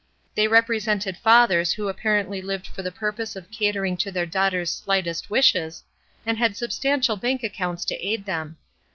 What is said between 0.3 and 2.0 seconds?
They represented fathers who